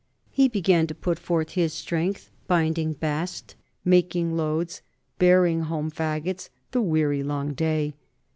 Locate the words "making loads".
3.85-4.77